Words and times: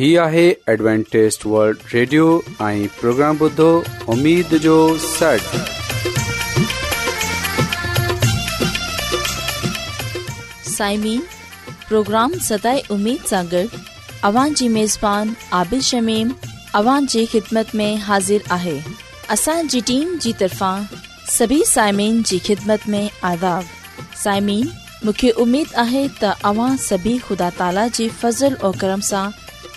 هي 0.00 0.08
آهي 0.24 0.42
ॲಡ್وانٽيست 0.80 1.42
world 1.54 1.80
radio 1.94 2.26
۽ 2.66 2.84
programme 2.98 3.38
بدو 3.40 3.64
اميد 4.12 4.52
جو 4.66 4.76
سڙ 5.02 5.42
سائمين 10.68 11.20
پروگرام 11.88 12.38
ستاي 12.46 12.80
اميد 12.96 13.26
سانڳڙ 13.32 13.62
اوان 14.30 14.54
جي 14.62 14.68
ميزبان 14.78 15.34
عابد 15.58 15.84
شميم 15.90 16.32
اوان 16.80 17.10
جي 17.16 17.26
خدمت 17.34 17.76
۾ 17.82 17.90
حاضر 18.06 18.48
آهي 18.58 18.74
اسان 19.38 19.70
جي 19.74 19.82
ٽيم 19.92 20.16
جي 20.26 20.32
طرفان 20.44 20.88
سڀي 21.36 21.60
سائمين 21.74 22.22
جي 22.32 22.38
خدمت 22.50 22.88
۾ 22.96 23.02
عازو 23.34 23.52
سائمين 24.24 24.64
مونکي 25.04 25.36
اميد 25.46 25.78
آهي 25.86 26.06
ته 26.24 26.50
اوان 26.54 26.82
سڀي 26.88 27.14
خدا 27.30 27.52
تالا 27.62 27.86
جي 28.00 28.10
فضل 28.24 28.58
۽ 28.66 28.76
کرم 28.86 29.08
سان 29.12 29.40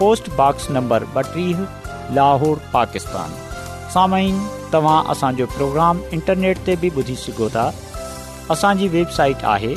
पोसी 0.00 1.46
लाहौर 2.18 2.56
पाकिस्तान 2.74 4.20
तव्हां 4.74 5.00
असांजो 5.12 5.44
प्रोग्राम 5.56 5.98
इंटरनेट 6.16 6.58
ते 6.66 6.74
बि 6.84 6.90
था 7.54 7.66
असांजी 8.52 8.88
वेबसाइट 8.96 9.44
आहे 9.54 9.74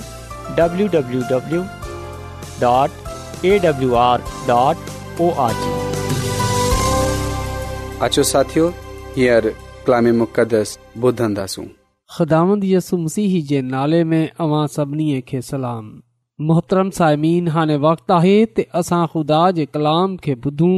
मोहतरम 16.42 16.90
साइमिन 16.96 17.48
हाणे 17.56 17.76
वक़्तु 17.84 18.14
आहे 18.14 18.34
त 18.58 18.64
असां 18.80 19.06
ख़ुदा 19.12 19.40
जे 19.58 19.66
कलाम 19.76 20.16
खे 20.24 20.34
ॿुधूं 20.48 20.74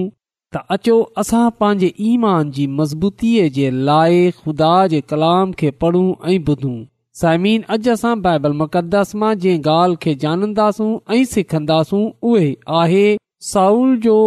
त 0.55 0.59
अचो 0.75 0.97
असां 1.21 1.45
पंहिंजे 1.61 1.89
ईमान 2.09 2.51
जी 2.57 2.65
मज़बूतीअ 2.79 3.47
जे 3.55 3.69
लाइ 3.87 4.19
खु़दा 4.41 4.73
जे 4.91 4.99
कलाम 5.13 5.51
खे 5.61 5.71
पढ़ूं 5.83 6.05
ऐं 6.33 6.37
ॿुधूं 6.53 6.75
साइमिन 7.21 7.61
अॼु 7.75 7.91
असां 7.93 8.13
बाइबल 8.27 8.55
मुक़दस 8.59 9.15
मां 9.23 9.31
जंहिं 9.45 9.63
ॻाल्हि 9.77 9.97
खे 10.05 10.13
ॼाणंदा 10.25 10.69
सूं 10.79 10.91
ऐं 11.15 11.23
सिखंदासूं 11.33 12.03
उहे 12.31 12.53
आहे 12.81 13.07
साउल 13.53 13.97
जो 14.05 14.17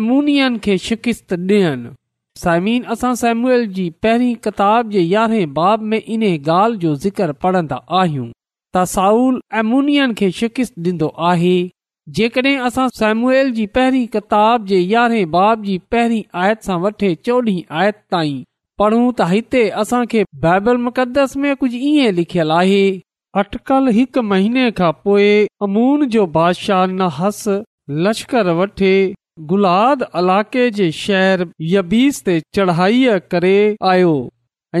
एमूनियन 0.00 0.58
खे 0.66 0.78
शिकिस्त 0.88 1.34
ॾियनि 1.38 1.94
साइमिन 2.42 2.84
असां 2.96 3.14
सेम्युअल 3.24 3.64
जी 3.78 3.86
पहिरीं 4.02 4.34
किताब 4.48 4.90
जे 4.90 5.06
यारहें 5.14 5.52
बाब 5.62 5.88
में 5.92 6.00
इन्हे 6.02 6.36
ॻाल्हि 6.58 6.80
जो 6.88 6.94
ज़िक्र 7.08 7.32
पढ़ंदा 7.46 7.80
आहियूं 8.02 8.28
साउल 8.76 9.40
अमुन 9.58 10.12
खे 10.18 10.30
शिकिस्त 10.40 10.74
ॾिनो 10.86 11.06
आहे 11.28 11.54
जेकॾहिं 12.18 12.56
असां 12.66 12.86
सेमुएल 12.98 13.50
जी 13.56 13.66
पहिरी 13.76 14.04
किताब 14.14 14.66
जे 14.66 14.78
यारहें 14.78 15.30
बाब 15.30 15.62
जी 15.64 15.76
पहिरीं 15.90 16.22
आयत 16.42 16.62
सां 16.68 16.90
चोॾहीं 17.26 17.62
आयत 17.80 17.94
ताईं 18.14 18.38
पढ़ूं 18.82 19.02
त 19.12 19.26
हिते 19.32 19.62
असां 19.82 20.04
बाइबल 20.46 20.76
मुक़दस 20.86 21.36
में 21.46 21.50
कुझु 21.62 21.78
ईअं 21.88 22.12
लिखियलु 22.18 22.54
आहे 22.58 22.82
अटकल 23.42 23.88
हिकु 23.98 24.22
महीने 24.32 24.66
खां 24.80 24.90
पोइ 25.04 25.28
अमून 25.68 26.04
जो 26.16 26.26
बादशाह 26.36 26.84
नहस 27.00 27.40
लश्कर 28.06 28.52
वटे 28.60 28.92
गुलाद 29.52 30.04
इलाके 30.22 30.68
जे 30.78 30.86
शहर 31.00 31.44
यबीस 31.74 32.22
ते 32.28 32.38
चढ़ाईअ 32.54 33.18
करे 33.34 33.56
आयो 33.94 34.14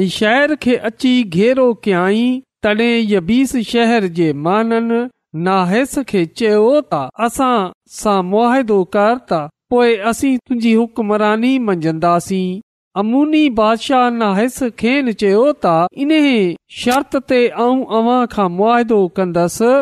ऐं 0.00 0.04
शहर 0.18 0.54
खे 0.66 0.74
अची 0.92 1.12
घेरो 1.38 1.66
कयाई 1.88 2.24
तॾहिं 2.62 2.96
यबीस 3.10 3.54
शहर 3.68 4.04
जे 4.16 4.32
माननि 4.46 4.98
नाहेस 5.46 5.94
खे 6.08 6.24
चयो 6.40 6.64
त 6.64 6.96
असां 7.26 7.56
सां 7.98 8.16
मुआदो 8.32 8.76
कर 8.96 9.12
त 9.12 9.36
पोइ 9.74 9.94
असीं 10.10 10.32
तुंहिंजी 10.48 10.72
हुकमरानी 10.80 11.52
मंझंदासीं 11.68 12.58
अमूनी 13.02 13.40
बादशाह 13.60 14.04
नाहेस 14.18 14.58
खेनि 14.82 15.12
चयो 15.22 15.44
ता 15.66 15.72
इन्हे 16.04 16.34
शर्त 16.80 17.16
ते 17.30 17.40
आऊं 17.48 17.78
معاہدو 17.78 18.28
खां 18.34 18.48
मुआदो 18.58 18.98
कंदसि 19.16 19.72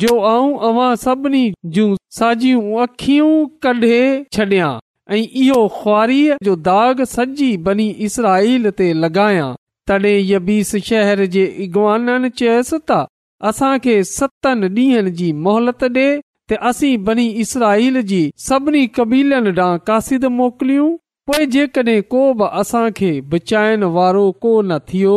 जो 0.00 0.18
आऊं 0.32 0.50
अवां 0.68 0.90
सभिनी 1.04 1.44
जूं 1.76 1.88
साॼियूं 2.18 2.82
अखियूं 2.84 3.32
कढे 3.62 4.02
छडि॒या 4.34 4.70
ऐं 5.10 5.22
इहो 5.44 5.62
ख्वारीअ 5.80 6.36
जो 6.48 6.56
दाग़ 6.70 7.02
सॼी 7.14 7.50
बनी 7.68 7.88
इसराईल 8.08 8.70
ते 8.80 8.92
लॻायां 9.04 9.48
तॾहिं 9.88 10.16
यबीस 10.30 10.74
शहर 10.88 11.20
जे 11.34 11.44
इगवाननि 11.66 12.28
चयोसि 12.40 12.78
त 12.90 13.04
असांखे 13.48 13.92
सतनि 14.10 14.68
डीं॒हनि 14.76 15.10
जी 15.18 15.26
मोहलत 15.44 15.84
डि॒ 15.96 16.08
त 16.52 16.56
असीं 16.70 16.96
बनी 17.08 17.26
इसराईल 17.44 18.00
जी 18.12 18.20
सभिनी 18.46 18.82
कबीलनि 18.96 19.52
ॾांहुं 19.60 19.82
कासिद 19.90 20.24
मोकिलियूं 20.38 20.88
पोइ 21.30 21.46
जेकॾहिं 21.54 22.00
को 22.14 22.22
बि 22.40 22.46
असां 22.62 22.82
खे 22.98 23.12
बचाइण 23.34 23.82
वारो 23.96 24.24
को 24.46 24.52
न 24.68 24.78
थियो 24.90 25.16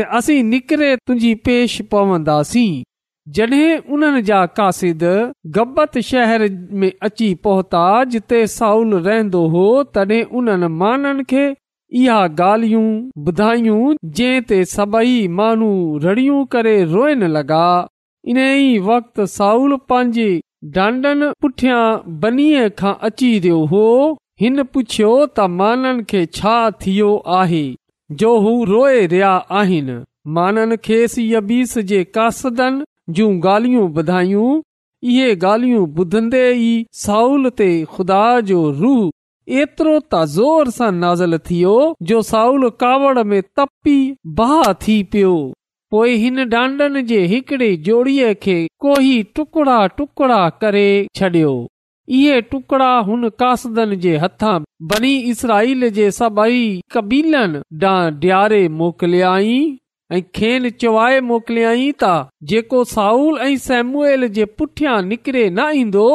त 0.00 0.08
असीं 0.20 0.42
निकिरे 0.54 0.90
तुंहिंजी 1.06 1.32
पेश 1.48 1.80
पवंदासीं 1.90 2.82
जॾहिं 3.38 3.70
उन्हनि 3.94 4.22
जा 4.32 4.40
कासिद 4.60 5.04
गब्बत 5.58 5.98
शहर 6.10 6.46
में 6.82 6.90
अची 7.08 7.32
पहुता 7.46 7.86
जिते 8.14 8.46
साउल 8.58 8.94
रहंदो 9.08 9.42
हो 9.56 9.66
तॾहिं 9.94 10.22
उन्हनि 10.40 10.68
माननि 10.82 11.24
खे 11.32 11.46
इहा 11.98 12.16
ॻाल्हियूं 12.40 12.88
ॿुधायूं 13.28 13.94
जंहिं 14.18 14.42
ते 14.50 14.64
सभई 14.72 15.16
माण्हू 15.38 15.70
रड़ियूं 16.04 16.44
करे 16.54 16.74
लॻा 16.92 17.62
इन 18.32 18.38
ई 18.38 18.78
वक़्ति 18.88 19.26
साउल 19.36 19.76
पंहिंजे 19.88 20.26
डांडनि 20.76 21.30
पुठियां 21.42 21.80
बनीअ 22.20 22.68
खां 22.78 22.92
अची 23.10 23.32
रहियो 23.38 23.58
हो 23.74 23.82
हिन 24.40 24.62
पुछियो 24.74 25.10
त 25.30 25.48
माननि 25.58 26.04
खे 26.12 26.24
छा 26.40 26.56
थियो 26.84 27.10
आहे 27.40 27.64
जो 28.22 28.36
हू 28.46 28.52
रोए 28.72 29.04
रहिया 29.06 29.34
आहिनि 29.62 29.98
माननि 30.38 30.76
खेसि 30.88 31.26
यबीस 31.34 31.76
जे 31.92 32.02
कासदनि 32.18 33.14
जूं 33.18 33.32
गाल्हियूं 33.48 33.88
ॿुधायूं 34.02 34.48
इहे 35.12 35.34
गाल्हियूं 35.46 35.86
ॿुधंदे 36.04 36.46
ई 36.50 36.74
साउल 37.06 37.48
ते 37.62 37.68
खुदा 37.96 38.22
जो 38.52 38.62
रूह 38.82 39.02
एतिरो 39.58 39.92
त 39.92 40.18
ज़ोर 40.32 40.68
सां 40.74 40.88
नाज़ल 40.96 41.36
थियो 41.48 41.70
जो 42.10 42.20
साउल 42.28 42.68
कावड़ 42.82 43.22
में 43.30 43.40
तपी 43.60 43.94
बहा 44.40 44.58
थी 44.82 44.94
पियो 45.14 45.30
पोइ 45.94 46.12
हिन 46.24 46.44
डांडनि 46.52 47.02
जे 47.12 47.18
हिकड़े 47.32 47.70
जोड़ीअ 47.88 48.28
खे 48.46 48.54
कोही 48.84 49.14
टुकड़ा 49.38 49.78
टुकड़ा 49.96 50.38
करे 50.64 50.86
छडि॒यो 51.20 51.54
इहे 52.20 52.40
टुकड़ा 52.52 52.92
हुन 53.10 53.28
कासदनि 53.44 53.96
जे 54.06 54.16
हथां 54.26 54.54
बनी 54.92 55.12
इसराईल 55.34 55.88
जे 55.98 56.10
सभई 56.22 56.62
कबीलनि 56.96 57.62
ॾांहुं 57.90 58.16
ॾियारे 58.20 58.64
मोकिलियाई 58.80 59.58
ऐं 60.16 60.22
खेन 60.38 60.70
चवाए 60.84 61.20
मोकिलियई 61.34 61.90
त 62.04 62.14
जेको 62.52 62.84
साउल 62.96 63.44
ऐं 63.48 63.54
सैमुएल 63.68 64.28
जे 64.38 64.48
पुठियां 64.62 64.98
निकिरे 65.12 65.44
न 65.60 65.70
ईंदो 65.84 66.08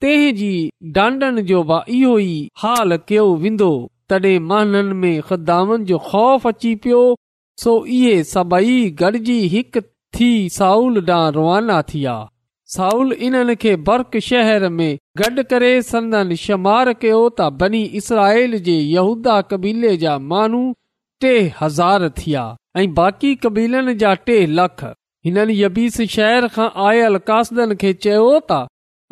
ते 0.00 0.14
जी 0.38 0.48
डांडन 0.94 1.38
जो 1.50 1.58
इहो 1.64 2.18
ई 2.18 2.48
हाल 2.62 2.96
कयो 3.08 3.26
वेंदो 3.42 3.68
तॾहिं 4.10 4.38
महननि 4.52 4.94
में 5.02 5.20
ख़दामन 5.28 5.84
जो 5.90 5.98
ख़ौफ़ 6.10 6.48
अची 6.48 6.74
पियो 6.86 7.02
सो 7.62 7.74
इहे 7.98 8.16
सभई 8.34 8.74
गॾिजी 9.02 9.36
हिकु 9.54 9.80
थी 10.16 10.30
साउल 10.56 11.04
ॾांहुं 11.06 11.32
रवाना 11.36 11.80
थी 11.92 11.98
विया 11.98 12.16
साउल 12.76 13.12
इन्हनि 13.26 13.54
खे 13.64 13.74
बर्क 13.88 14.16
शहर 14.30 14.68
में 14.76 14.90
गॾु 15.20 15.42
करे 15.50 15.70
संदन 15.92 16.34
शुमार 16.44 16.92
कयो 17.04 17.22
त 17.40 17.48
बनी 17.62 17.82
इसराइल 18.02 18.58
जे 18.68 18.76
यहूदा 18.96 19.40
कबीले 19.54 19.96
जा 20.04 20.18
माण्हू 20.34 20.62
टे 21.24 21.34
हज़ार 21.60 22.08
थी 22.18 22.30
विया 22.30 22.44
ऐं 22.82 22.86
बाक़ी 23.00 23.34
कबीलनि 23.46 23.94
जा 24.04 24.14
टे 24.28 24.38
लख 24.60 24.84
हिननि 25.28 25.60
यबीस 25.62 26.00
शहर 26.18 26.48
खां 26.58 26.68
आयल 26.88 27.16
कासदनि 27.32 27.76
खे 27.84 27.92
चयो 28.06 28.24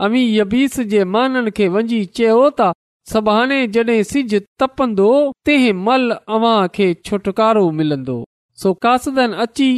अमी 0.04 0.22
यबीस 0.38 0.78
जे 0.93 1.02
माननि 1.14 1.50
खे 1.56 1.66
वञी 1.75 1.99
चयो 2.19 2.38
त 2.60 2.69
सुभाणे 3.10 3.58
जड॒हिं 3.75 4.06
सिज 4.12 4.32
तपंदो 4.62 5.10
तंहिं 5.49 5.75
मल 5.88 6.04
अव्हां 6.37 6.70
खे 6.76 6.87
छुटकारो 7.08 7.62
मिलंदो 7.81 8.72
कासदन 8.87 9.32
अची 9.44 9.69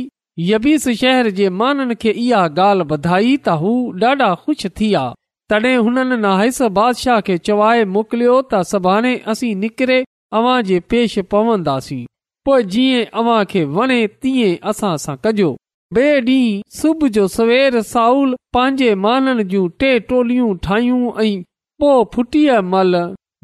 यबीस 0.53 0.89
शहर 1.01 1.29
जे 1.41 1.49
माननि 1.61 1.95
खे 2.05 2.11
इहा 2.23 2.41
ॻाल्हि 2.61 2.87
ॿधाई 2.99 3.35
त 3.49 3.59
हू 3.65 3.73
ॾाढा 4.05 4.31
ख़ुशि 4.45 4.69
थी 4.79 4.87
विया 4.89 5.05
तॾहिं 5.53 5.77
हुननि 5.89 6.19
नाहिस 6.25 6.61
बादिशाह 6.79 7.21
खे 7.29 7.37
चवाइ 7.51 7.85
मोकिलियो 7.97 8.39
त 8.55 8.63
सुभाणे 8.73 9.13
असीं 9.35 9.55
निकिरे 9.67 9.99
अव्हां 10.41 10.57
जे 10.71 10.81
पेश 10.95 11.19
पवंदासीं 11.37 12.03
पोइ 12.49 12.63
जीअं 12.77 13.05
अव्हां 13.23 13.39
खे 13.55 13.63
वणे 13.79 14.01
तीअं 14.25 14.59
असां 14.75 14.95
सां 15.07 15.17
कजो 15.29 15.51
बे 15.95 16.21
डींहुं 16.27 16.63
सुबुह 16.81 17.09
जो 17.15 17.27
सवेर 17.35 17.81
साउल 17.95 18.35
पंहिंजे 18.55 18.95
माननि 19.03 19.43
जूं 19.51 19.69
टे 19.81 19.91
टोलियूं 20.09 20.49
ठाहियूं 20.65 21.11
ऐं 21.25 21.43
पो 21.81 21.91
फुटीअ 22.15 22.61
महिल 22.71 22.95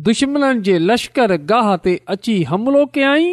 दुश्मन 0.09 0.63
जे 0.69 0.79
लश्कर 0.91 1.37
गाह 1.53 1.69
ते 1.85 1.93
अची 2.15 2.35
हमिलो 2.53 2.85
कयई 2.97 3.29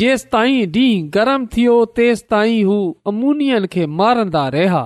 जेसि 0.00 0.28
ताईं 0.32 0.64
ॾींहुं 0.76 1.08
गरम 1.16 1.46
थियो 1.54 1.76
तेसि 1.98 2.24
ताईं 2.30 2.64
हू 2.70 2.78
अमूनियन 3.12 3.66
खे 3.76 3.86
मारंदा 4.00 4.46
रहिया 4.56 4.80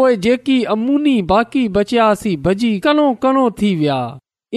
पोइ 0.00 0.16
जेकी 0.28 0.56
अमूनी 0.76 1.16
बाक़ी 1.34 1.68
बचियासीं 1.76 2.36
भॼी 2.48 2.70
कणो 2.86 3.06
कणो 3.26 3.48
थी 3.60 3.74
विया 3.82 3.98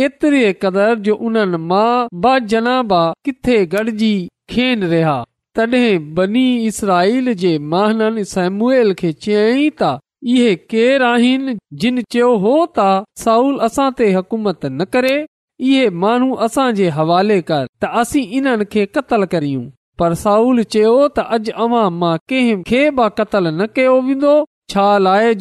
एतिरे 0.06 0.46
क़दुरु 0.62 1.04
जो 1.10 1.16
उन्हनि 1.32 1.60
मां 1.72 1.92
बा 2.28 2.38
जनाबा 2.56 3.02
किथे 3.26 3.58
गॾिजी 3.76 4.14
खेन 4.56 4.84
रहिया 4.94 5.18
तॾहिं 5.56 5.98
बनी 6.16 6.46
इसराईल 6.66 7.34
जे 7.44 7.58
माननि 7.74 8.24
सेमूल 8.34 8.94
खे 9.02 9.12
चयई 9.26 9.70
त 9.82 9.90
इहे 10.34 10.54
केरु 10.74 11.06
आहिनि 11.08 11.56
जिन 11.84 12.02
चयो 12.16 12.30
हो 12.46 12.54
त 12.78 12.86
साउल 13.24 13.58
असां 13.68 13.90
ते 14.00 14.10
हुकूमत 14.18 14.66
न 14.66 14.86
करे 14.96 15.14
इहे 15.70 15.88
माण्हू 16.02 16.36
असांजे 16.48 16.88
हवाले 16.98 17.40
कर 17.52 17.64
त 17.84 17.92
असीं 18.02 18.26
इन्हनि 18.40 18.66
खे 18.76 18.86
क़तल 18.98 19.24
करियूं 19.36 19.64
पर 20.04 20.14
साउल 20.26 20.62
चयो 20.76 20.94
त 21.20 21.26
अॼ 21.38 21.52
अवां 21.68 21.86
मां 22.04 22.14
न 23.60 23.68
कयो 23.80 23.96
वेंदो 24.10 24.36
छा 24.74 24.88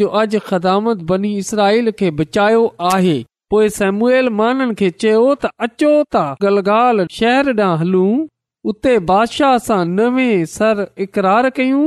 जो 0.02 0.08
अॼु 0.22 0.40
ख़दामत 0.48 1.04
बनी 1.12 1.34
इसराईल 1.42 1.90
खे 1.98 2.10
बचायो 2.22 2.64
आहे 2.94 3.18
पोइ 3.50 3.68
सेमूल 3.80 4.28
माननि 4.42 4.74
खे 4.82 4.90
चयो 5.04 5.22
त 5.44 5.52
अचो 5.68 5.92
त 6.16 6.28
गलगाल 6.46 7.06
शहर 7.18 7.52
ॾांहुं 7.58 7.78
हलूं 7.84 8.10
उते 8.68 8.98
बादशाह 9.08 9.56
सां 9.66 9.84
नवें 9.90 10.44
सर 10.54 10.86
इक़रार 11.00 11.48
कयूं 11.58 11.84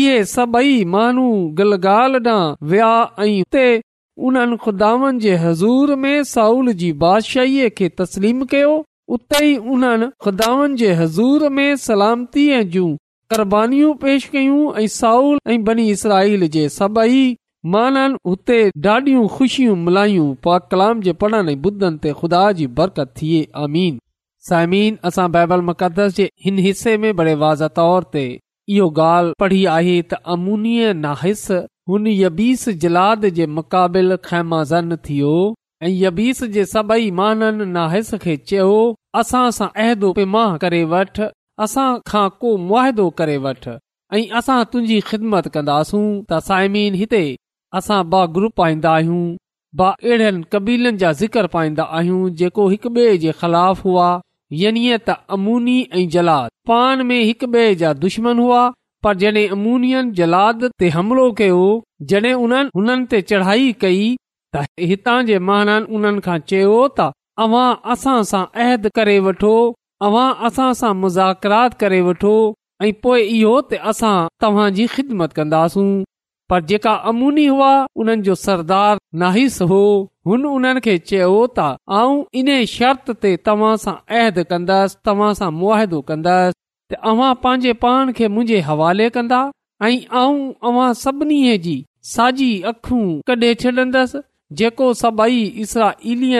इहे 0.00 0.18
सभई 0.32 0.74
माण्हू 0.92 1.30
गलगाल 1.60 2.16
ॾांहुं 2.26 2.66
विया 2.72 2.90
ऐं 3.22 3.40
उते 3.44 3.64
उन्हनि 4.28 4.56
खुदावनि 4.66 5.20
जे 5.24 5.32
हज़ूर 5.44 5.94
में 6.02 6.22
साउल 6.32 6.72
जी 6.82 6.90
बादिशाहीअ 7.00 7.68
खे 7.78 7.88
तस्लीम 8.02 8.44
कयो 8.52 8.70
उते 9.16 9.40
ई 9.46 9.56
उन्हनि 9.76 10.08
खुदावनि 10.26 10.76
जे 10.84 10.92
हज़ूर 11.00 11.48
में 11.56 11.76
सलामतीअ 11.86 12.60
जूं 12.76 12.88
क़ुरियूं 13.36 13.94
पेश 14.04 14.28
कयूं 14.36 14.62
ऐं 14.82 14.86
साउल 15.00 15.38
ऐं 15.54 15.58
बनी 15.70 15.88
इसराईल 15.96 16.46
जे 16.58 16.68
सभई 16.76 17.24
माननि 17.76 18.16
उते 18.34 18.60
ॾाढियूं 18.86 19.26
ख़ुशियूं 19.38 19.74
मल्हायूं 19.88 20.30
पा 20.48 20.58
कलाम 20.74 21.00
जे 21.08 21.12
पढ़नि 21.24 21.52
ऐं 21.52 21.56
ॿुधनि 21.72 21.98
ते 22.06 22.14
ख़ुदा 22.22 22.44
जी 22.62 22.66
बरकत 22.82 23.12
थिए 23.20 23.40
आमीन 23.64 23.98
सायमिन 24.48 24.96
असां 25.08 25.26
बाइबल 25.32 25.60
मुक़दस 25.68 26.14
जे 26.16 26.28
हिन 26.44 26.58
हिसे 26.66 26.96
में 27.00 27.16
बड़े 27.16 27.32
वाज़ 27.40 27.62
तौर 27.78 28.04
ते 28.12 28.20
इहो 28.76 28.86
ॻाल्हि 29.06 29.32
पढ़ी 29.42 29.64
आहे 29.72 29.96
त 30.12 30.18
अमूनीअ 30.34 30.92
नाहिस 31.00 31.42
हुन 31.90 32.06
यबीस 32.12 32.62
जलाद 32.84 33.26
जे 33.38 33.46
मुक़ाबिल 33.56 34.16
खैमा 34.28 34.60
ज़न 34.70 34.96
थियो 35.08 35.32
ऐं 35.82 35.90
यबीस 36.04 36.42
जे 36.54 36.64
सभई 36.70 37.10
माननि 37.18 37.66
नाहिस 37.74 38.14
खे 38.22 38.36
चयो 38.52 38.70
असां 39.22 39.42
सां 39.58 39.68
अहदो 39.84 40.12
पिमाह 40.20 40.56
करे 40.64 40.80
वठ 40.94 41.20
असां 41.66 41.88
खां 42.12 42.24
को 42.44 42.56
मुआदो 42.70 43.06
करे 43.20 43.36
वठ 43.48 43.68
ऐं 43.74 44.22
असां 44.42 44.58
तुंहिंजी 44.72 44.98
ख़िदमत 45.12 45.48
कन्दासूं 45.58 46.02
त 46.32 46.40
साइमीन 46.48 46.98
हिते 47.02 47.22
असां 47.82 48.00
बा 48.16 48.22
ग्रुप 48.40 48.56
पाईंदा 48.64 48.96
आहियूं 49.02 49.20
बा 49.82 49.92
अहिड़ 50.08 50.34
कबीलनि 50.56 50.96
जा 51.06 51.12
ज़िक्र 51.22 51.46
पाईंदा 51.58 51.88
आहियूं 52.02 52.22
जेको 52.42 52.68
हिकु 52.76 52.94
बे 53.00 53.08
जे 53.26 53.36
ख़िलाफ़ 53.44 53.86
हुआ 53.92 54.08
य 54.58 54.96
त 55.08 55.14
अमूनी 55.34 55.80
ऐं 55.94 56.08
जलाद 56.12 56.50
पान 56.68 57.02
में 57.06 57.18
हिक 57.22 57.42
ॿिए 57.44 57.74
जा 57.82 57.92
दुश्मन 58.04 58.38
हुआ 58.38 58.62
पर 59.04 59.14
जॾहिं 59.22 59.48
अमूनियन 59.56 60.10
जलाद 60.20 60.64
ते 60.78 60.88
हमिलो 60.96 61.30
कयो 61.40 61.66
जॾहिं 62.12 62.32
उन्हनि 62.46 62.70
हुननि 62.76 63.06
ते 63.12 63.20
चढ़ाई 63.30 63.70
कई 63.84 64.02
त 64.56 64.66
हितां 64.92 65.16
जे 65.28 65.38
महाननि 65.50 65.94
उन्हनि 65.98 66.24
खां 66.26 66.38
चयो 66.52 66.72
त 66.98 67.06
अव्हां 67.46 67.68
असां 67.94 68.16
सां 68.32 68.42
अहद 68.64 68.88
करे 68.98 69.18
वठो 69.28 69.54
अव्हां 70.08 70.26
असां 70.50 70.68
सां 70.82 70.92
मुज़ाकरात 71.04 71.78
करे 71.84 72.00
वठो 72.10 72.34
ऐं 72.88 72.92
पोइ 73.06 73.20
इहो 73.38 73.54
त 73.70 73.82
असां 73.94 74.14
तव्हां 74.46 74.68
जी 74.80 74.86
ख़िदमत 74.96 75.38
कंदासूं 75.40 75.88
पर 76.50 76.62
जेका 76.70 76.92
अमूनी 77.10 77.44
हुआ 77.46 77.70
उन्हनि 78.02 78.22
जो 78.28 78.34
सरदार 78.42 78.98
नाहिस 79.22 79.60
हो 79.72 79.80
हुन 80.26 80.44
उन्हनि 80.52 80.80
खे 80.86 80.96
चयो 81.10 81.34
त 81.58 81.66
आऊं 81.98 82.16
इन 82.40 82.48
शर्त 82.70 83.10
ते 83.24 83.30
तव्हां 83.48 83.74
सां 83.82 83.92
अहद 84.20 84.38
कंदसि 84.52 84.96
तव्हां 85.08 85.28
सां 85.40 85.50
मुआदो 85.58 86.00
कंदसि 86.08 86.54
त 86.54 86.98
अव्हां 87.10 87.30
पंहिंजे 87.44 87.72
पाण 87.84 88.10
खे 88.20 88.28
मुंहिंजे 88.38 88.58
हवाले 88.70 89.06
कंदा 89.18 89.38
ऐं 89.84 89.90
आऊं 90.22 90.40
अव्हां 90.70 90.88
सभिनी 91.02 91.36
जी 91.68 91.76
साॼी 92.14 92.48
अखूं 92.72 93.04
कढे 93.32 93.50
छॾंदसि 93.62 94.22
जेको 94.62 94.88
सभई 95.04 95.38
इसरा 95.66 95.92
इल 96.16 96.32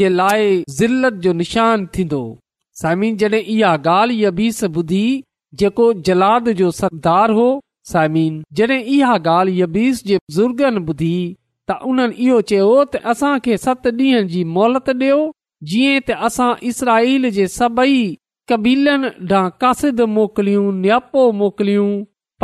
जे 0.00 0.08
लाइ 0.18 0.46
ज़िलत 0.80 1.18
जो 1.26 1.32
निशान 1.42 1.86
थींदो 1.96 2.22
साइमिन 2.84 3.16
जॾहिं 3.24 3.42
इहा 3.56 3.72
ॻाल्हि 3.82 4.18
इहा 4.22 4.30
बीस 4.40 4.62
ॿुधी 4.72 5.02
जेको 5.64 5.92
जलाद 6.10 6.48
जो 6.62 6.70
सरदार 6.80 7.30
हो 7.40 7.46
सामिन 7.90 8.42
जॾहिं 8.56 8.78
इहा 8.96 9.12
ॻाल्हि 9.26 9.60
यबीस 9.62 10.02
जे 10.10 10.18
ॿुधी 10.38 11.36
त 11.70 11.74
उन्हनि 11.92 12.14
इहो 12.26 12.40
चयो 12.50 12.84
त 12.94 13.12
सत 13.64 13.86
डींहनि 13.98 14.28
जी 14.34 14.42
मोहलत 14.58 14.90
ॾियो 15.02 15.18
जीअं 15.72 16.00
त 16.08 16.18
असां 16.28 16.50
इसराईल 16.70 17.28
जे 17.38 17.46
सभई 17.58 17.98
कबीलनि 18.52 19.10
ॾांहुं 19.34 19.50
कासिद 19.64 20.00
मोकिलियूं 20.16 20.70
नियापो 20.84 21.26
मोकिलियूं 21.40 21.90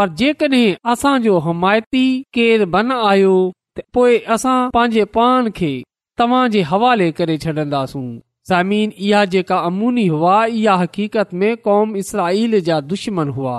पर 0.00 0.09
जेकॾहिं 0.21 0.76
असांजो 0.92 1.38
हमायती 1.47 2.04
केर 2.38 2.64
बन 2.75 2.92
आयो 3.11 3.35
त 3.78 3.83
पोए 3.95 4.18
असां 4.35 4.59
पंहिंजे 4.75 5.04
पान 5.18 5.50
खे 5.57 5.73
तव्हां 6.18 6.45
जे 6.52 6.62
हवाले 6.73 7.11
करे 7.21 7.37
छॾंदासूं 7.45 8.07
साइमिन 8.52 8.90
इहा 9.07 9.25
जेका 9.37 9.57
अमूनी 9.71 10.07
हुआ 10.14 10.37
इहा 10.61 10.75
हक़ीक़त 10.83 11.35
में 11.42 11.50
कौम 11.68 11.97
इसराईल 12.04 12.59
जा 12.71 12.78
दुश्मन 12.92 13.28
हुआ 13.40 13.57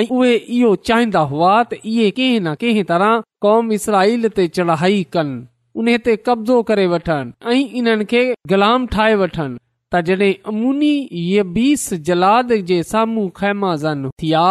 ऐं 0.00 0.06
उहे 0.10 0.34
इहो 0.36 0.70
चाहींदा 0.88 1.20
हुआ 1.32 1.50
त 1.70 1.74
इहे 1.88 2.10
कंहिं 2.18 2.38
न 2.44 2.54
कंहिं 2.62 2.84
तरह 2.90 3.20
कौम 3.44 3.68
इसराईल 3.76 4.28
ते 4.38 4.46
चढ़ाई 4.56 5.02
कनि 5.16 5.36
उन 5.82 5.90
ते 6.06 6.14
कब्ज़ो 6.28 6.62
करे 6.70 6.86
वठनि 6.92 7.50
ऐं 7.52 7.60
इन्हनि 7.80 8.04
खे 8.12 8.22
गुलाम 8.52 8.86
ठाहे 8.94 9.14
वठनि 9.20 9.58
त 9.94 10.00
जॾहिं 10.08 10.32
अमूनी 10.54 10.90
यबीस 11.34 11.84
जलाद 12.08 12.50
जे 12.72 12.78
साम्हूं 12.88 12.92
साम्हू 12.94 13.26
खैमाज़न 13.40 14.02
थिया 14.22 14.46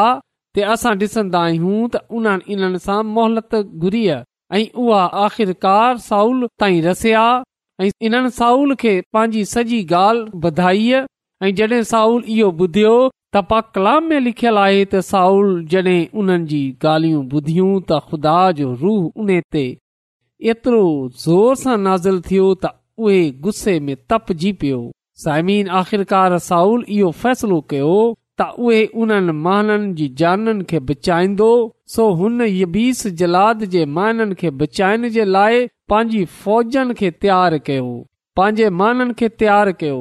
ते 0.56 0.62
असां 0.76 0.94
ॾिसंदा 1.02 1.42
आहियूं 1.50 1.82
त 1.96 2.04
उन्हनि 2.20 2.54
इन्हनि 2.56 2.80
सां 2.88 3.00
मोहलत 3.18 3.56
घुरी 3.86 4.04
ऐं 4.20 4.62
उहा 4.86 5.02
आख़िरकार 5.26 5.98
साउल 6.08 6.46
ताईं 6.64 6.82
रसिया 6.88 7.26
ऐं 7.84 7.92
इन्हनि 8.10 8.32
साउल 8.40 8.76
खे 8.86 8.96
पंहिंजी 9.18 9.44
सॼी 9.56 9.82
ॻाल्हि 10.04 10.42
ॿधाई 10.50 10.88
ऐं 11.46 11.52
जॾहिं 11.60 11.82
साउल 11.96 12.24
इहो 12.38 12.50
ॿुधियो 12.68 12.96
त 13.36 13.42
पा 13.52 13.60
कलाम 13.76 14.04
में 14.10 14.20
लिखियलु 14.24 14.58
आहे 14.62 14.82
त 14.86 15.00
साउल 15.06 15.48
जॾहिं 15.74 16.00
उन्हनि 16.24 16.46
जी 16.50 16.58
ॻाल्हियूं 16.88 17.22
ॿुधियूं 17.38 17.70
त 17.70 17.98
ख़ुदा 18.10 18.34
जो 18.58 18.68
रूह 18.82 19.24
उन 19.24 19.32
ते 19.56 19.64
एतिरो 20.54 20.82
ज़ोर 21.22 21.56
सां 21.62 21.78
नाज़िल 21.86 22.20
थियो 22.28 22.50
त 22.66 22.70
उहे 23.08 23.22
गुस्से 23.48 23.74
में 23.88 23.96
तपिजी 24.14 24.52
पियो 24.64 24.82
साइम 25.24 25.50
आख़िरकार 25.80 26.38
साउल 26.50 26.84
इहो 26.98 27.10
फ़ैसिलो 27.24 27.58
कयो 27.74 27.96
त 28.42 28.48
उहे 28.68 28.84
उन्हनि 29.06 29.36
माननि 29.50 29.90
जी 30.04 30.08
जाननि 30.24 30.68
खे 30.74 30.84
बचाईंदो 30.92 31.50
सो 31.96 32.08
हुन 32.22 32.46
यबीस 32.60 33.04
जलाद 33.24 33.66
जे 33.78 33.84
माननि 33.98 34.40
खे 34.44 34.54
बचाइण 34.62 35.10
जे 35.18 35.26
लाइ 35.32 35.66
पंहिंजी 35.96 36.24
फ़ौजन 36.44 36.94
खे 37.02 37.12
तयारु 37.26 37.64
कयो 37.72 37.90
पंहिंजे 38.42 38.70
माननि 38.86 39.20
खे 39.24 39.34
तयारु 39.44 39.76
कयो 39.86 40.00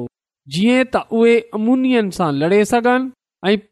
जीअं 0.57 0.87
त 0.93 1.05
उहे 1.23 1.35
अमूनियन 1.63 2.13
सां 2.21 2.31
लड़े 2.43 2.61
सघनि 2.75 3.13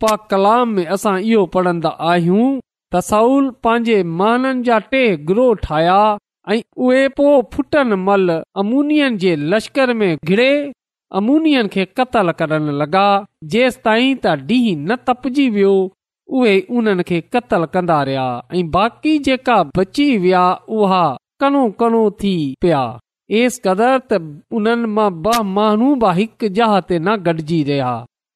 पा 0.02 0.16
कलाम 0.32 0.70
में 0.76 0.86
असां 0.94 1.18
इहो 1.20 1.46
पढ़न्दा 1.54 1.90
आहियूं 2.12 2.48
त 2.94 3.00
सऊल 3.10 3.46
माननि 4.22 4.64
जा 4.70 4.78
टे 4.94 5.04
ग्रोह 5.30 5.54
ठाहिया 5.66 6.00
ऐं 6.56 6.62
उहे 6.88 7.08
फुटन 7.56 7.94
मल 8.08 8.28
अमूनियन 8.64 9.18
जे 9.24 9.36
लश्कर 9.54 9.94
में 10.02 10.10
घिड़े 10.26 10.50
अमूनियन 11.20 11.68
खे 11.76 11.86
कतल 12.00 12.32
करण 12.42 12.68
लॻा 12.82 13.06
जेंस 13.54 13.78
ताईं 13.86 14.16
त 14.26 14.36
न 14.52 14.98
तपजी 15.08 15.48
वियो 15.56 15.76
उहे 16.40 16.60
खे 17.12 17.22
क़त्ल 17.34 17.64
कन्दा 17.74 18.02
रहिया 18.10 18.28
ऐं 18.56 18.68
बाक़ी 18.78 19.18
जेका 19.30 19.58
बची 19.78 20.10
विया 20.26 20.44
उहा 20.80 21.04
कणो 21.42 21.64
कणो 21.80 22.04
थी 22.22 22.36
पिया 22.62 22.84
एस 23.40 23.62
क़द्र 23.66 24.22
उन 24.60 24.70
मां 24.96 25.12
ॿ 25.34 25.44
माण्हू 25.58 25.90
बि 26.06 26.14
हिकु 26.22 26.48
जहा 26.60 26.80
ते 26.88 26.98
न 27.08 27.16
गॾजी 27.26 27.64
रहिया 27.72 27.92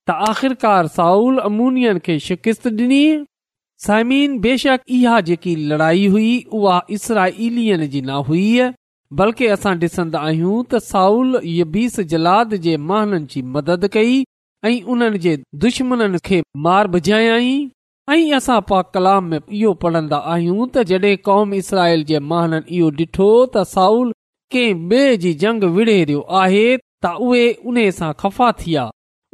त 0.10 0.14
आख़िरकार 0.30 0.88
साउल 0.96 1.38
अमूनियन 1.48 1.98
खे 2.06 2.18
शिकिस्त 2.26 2.68
डि॒नी 2.80 3.06
साइमीन 3.86 4.38
बेशक 4.40 4.82
इहा 4.98 5.20
जेकी 5.30 5.56
लड़ाई 5.70 6.06
हुई 6.16 6.34
उहा 6.58 6.76
इसरा 6.98 7.26
इलियन 7.46 7.86
जी 7.94 8.02
न 8.02 8.20
हुई 8.28 8.50
बल्कि 9.22 9.48
असां 9.56 9.74
डि॒सन्दा 9.84 10.20
आहियूं 10.28 10.60
त 10.74 10.82
साउल 10.90 11.40
यबीस 11.54 12.00
जलाद 12.14 12.54
जे 12.68 12.76
महाननि 12.92 13.28
जी 13.34 13.42
मदद 13.56 13.88
कई 13.98 14.22
ऐं 14.70 14.76
उन्हनि 14.96 15.22
जे 15.26 15.34
दुश्मन 15.66 16.18
खे 16.30 16.42
मार 16.68 16.88
भिझायई 16.98 17.52
ऐं 18.18 18.22
असां 18.42 18.60
पा 18.74 18.82
कलाम 18.98 19.30
में 19.34 19.40
इहो 19.42 19.74
पढ़न्दा 19.86 20.22
आहियूं 20.36 20.68
त 20.76 20.84
जडे॒ 20.92 21.16
कौम 21.30 21.54
इसराइल 21.62 22.04
जे 22.14 22.20
महाननि 22.36 22.76
इहो 22.78 22.92
डि॒ठो 23.02 23.32
त 23.58 23.68
साउल 23.76 24.14
कंहिं 24.58 24.88
बे॒ 24.94 25.10
जी 25.26 25.34
जंग 25.46 25.70
विड़ेरियो 25.80 26.26
आहे 26.44 26.66
त 27.08 27.16
उहे 27.30 27.48
उन 27.74 27.82
सां 28.02 28.12
खफ़ा 28.26 28.52
थिया 28.62 28.86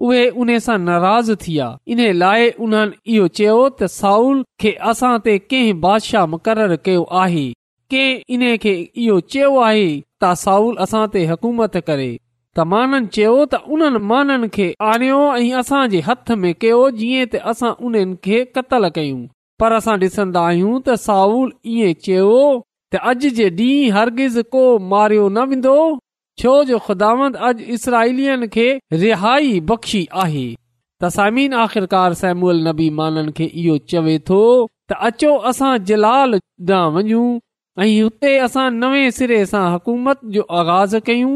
उहे 0.07 0.23
उन 0.43 0.49
सां 0.65 0.77
नाराज़ 0.83 1.31
थिया 1.45 1.65
इन 1.95 1.99
लाइ 2.19 2.47
उन्हनि 2.67 2.95
इहो 3.15 3.27
चयो 3.39 3.57
त 3.69 3.89
साउल 3.95 4.39
खे 4.63 4.69
असां 4.91 5.11
ते 5.27 5.35
कंहिं 5.51 5.75
बादशाह 5.83 6.25
मुक़ररु 6.31 6.77
कयो 6.87 7.03
आहे 7.23 7.43
कंहिं 7.95 8.35
इन्हे 8.37 8.55
खे 8.63 8.73
इहो 9.03 9.19
चयो 9.35 9.51
आहे 9.67 9.83
त 9.85 10.33
साउल 10.45 10.81
असां 10.87 11.03
ते 11.17 11.23
हुकूमत 11.33 11.77
करे 11.91 12.09
त 12.15 12.67
माननि 12.71 13.11
चयो 13.19 13.35
त 13.53 13.61
उन्हनि 13.77 14.03
माननि 14.13 14.49
खे 14.57 14.67
आणियो 14.93 15.21
ऐं 15.43 15.53
असां 15.63 15.83
जे 15.95 16.03
हथ 16.11 16.35
में 16.45 16.49
कयो 16.65 16.81
जीअं 17.01 17.29
त 17.35 17.43
असां 17.53 17.71
उन्हनि 17.89 18.17
खे 18.29 18.41
क़त्ल 18.57 18.91
कयूं 18.99 19.21
पर 19.63 19.77
असां 19.81 19.97
डि॒सन्दा 20.05 20.47
आहियूं 20.51 20.77
त 20.87 20.97
साउल 21.07 21.53
इएं 21.75 21.93
चयो 22.05 22.45
त 22.93 23.07
अॼ 23.09 23.35
जे 23.41 23.51
हरगिज़ 23.99 24.41
को 24.57 24.63
मारियो 24.95 25.29
न 25.35 25.49
वेंदो 25.53 25.79
छो 26.39 26.51
जो 26.65 26.77
ख़ुदांद 26.83 27.35
अॼु 27.35 27.63
इसराइलियुनि 27.73 28.47
खे 28.53 28.67
रिहाई 28.93 29.59
बख़्शी 29.71 30.07
आहे 30.23 30.47
इहो 33.53 33.77
चवे 33.93 34.17
थो 34.29 34.41
त 34.91 34.95
अचो 35.09 35.35
असां 35.49 35.73
जलाल 35.89 36.39
वञूं 36.71 37.29
ऐं 37.83 38.01
हुते 38.01 38.31
असां 38.47 38.69
नवे 38.77 39.03
सिरे 39.17 39.45
सां 39.51 39.65
हुकूमत 39.73 40.19
जो 40.37 40.41
आगाज़ 40.61 40.97
कयूं 41.09 41.35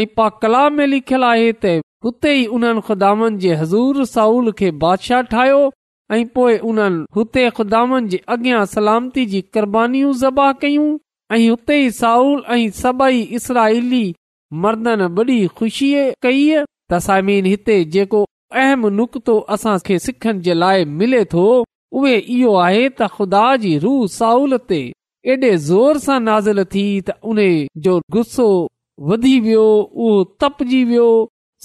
ऐं 0.00 0.04
पा 0.16 0.28
कला 0.42 0.68
में 0.78 0.86
लिखियल 0.92 1.24
आहे 1.30 1.50
त 1.52 1.74
हुते 2.04 2.34
ई 2.36 2.44
उन्हनि 2.58 2.80
खुदान 2.90 3.38
जे 3.44 3.54
हज़ूर 3.62 4.04
साउल 4.12 4.50
खे 4.60 4.70
बादशाह 4.84 5.20
ठाहियो 5.34 5.58
ऐं 6.16 6.24
पोइ 6.38 6.56
उन्हनि 6.72 7.04
हुते 7.18 7.48
खुदानि 7.58 8.06
जे 8.14 8.20
अॻियां 8.36 8.62
सलामती 8.74 9.26
जी 9.34 9.40
क़ुर्बानीूं 9.56 10.12
ज़बा 10.24 10.50
कयूं 10.64 10.88
ऐं 11.38 11.44
हुते 11.48 11.78
ई 11.86 11.90
साउल 12.02 12.44
ऐं 12.58 12.68
सभई 12.82 13.20
इसराइली 13.40 14.04
मर्दनिशी 14.62 15.92
कई 16.22 16.46
त 16.90 16.98
साइम 17.06 17.28
हिते 17.50 17.76
जेको 17.92 18.24
अहम 18.62 18.86
नुक्तो 18.96 19.38
असांखे 19.54 19.98
सिखण 20.06 20.40
जे 20.40 20.54
लाइ 20.54 20.84
मिले 20.98 21.24
थो 21.32 21.44
उहे 22.00 22.16
इहो 22.38 22.54
आहे 22.66 22.88
त 22.88 23.08
ख़ुदा 23.14 23.44
जी 23.62 23.72
रूह 23.84 24.04
साउल 24.18 24.56
ते 24.68 24.80
ऐडे 25.32 25.50
ज़ोर 25.68 25.98
सां 26.06 26.18
नाज़िल 26.28 26.62
थी 26.74 26.84
त 27.08 27.16
उन 27.30 27.38
जो 27.86 27.96
गुस्सो 28.16 28.48
वधी 29.10 29.38
वियो 29.46 29.64
उहो 29.82 30.22
तपजी 30.44 30.82
वियो 30.90 31.08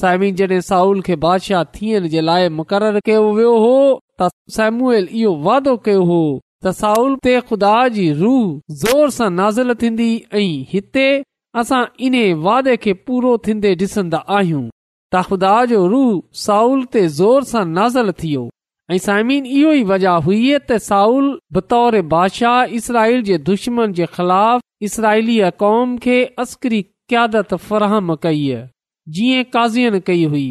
सायमिन 0.01 0.35
जॾहिं 0.41 0.59
साउल 0.71 1.01
खे 1.07 1.15
बादशाह 1.25 1.63
थियण 1.75 2.07
जे 2.15 2.21
लाइ 2.27 2.47
मुक़रर 2.59 2.99
कयो 3.05 3.23
वियो 3.39 3.55
हो 3.65 3.75
त 4.21 4.29
सामुएल 4.57 5.07
इहो 5.23 5.35
वादो 5.49 5.75
कयो 5.89 6.03
हो 6.13 6.21
त 6.63 6.71
साउल 6.83 7.15
ते 7.27 7.39
खुदा 7.51 7.77
जी 7.97 8.11
रूह 8.21 8.59
ज़ोर 8.83 9.09
सां 9.19 9.29
नाज़िल 9.41 9.73
थींदी 9.83 10.11
ऐं 10.41 10.51
हिते 10.73 11.07
असां 11.61 11.83
इन 12.05 12.15
वादे 12.45 12.75
खे 12.83 12.93
पूरो 13.05 13.37
थींदे 13.45 13.73
डि॒सन्दन्न्न्न्दा 13.75 14.37
आहियूं 14.37 14.63
त 15.13 15.21
ख़ुदा 15.29 15.53
जो 15.71 15.79
रूह 15.93 16.11
साउल 16.45 16.83
ते 16.93 17.01
ज़ोर 17.19 17.43
सां 17.51 17.63
नाज़ल 17.77 18.11
थियो 18.21 18.43
ऐं 18.93 18.97
सायमीन 19.05 19.45
इहो 19.45 19.71
ई 19.77 19.83
वजह 19.93 20.19
हुई 20.27 20.41
त 20.43 20.77
साउल 20.89 21.31
बतौर 21.57 22.01
बादशाह 22.13 22.75
इसराइल 22.81 23.21
जे 23.29 23.37
दुश्मन 23.49 23.93
जे 24.01 24.05
ख़िलाफ़ 24.17 24.87
इसराइलीअ 24.89 25.49
क़ौम 25.63 25.97
खे 26.05 26.17
अस्करी 26.45 26.81
कयादत 27.13 27.53
फ़राहम 27.65 28.15
कई 28.27 28.45
जीअं 29.17 29.43
काज़ियन 29.57 29.99
कई 30.11 30.23
हुई 30.35 30.45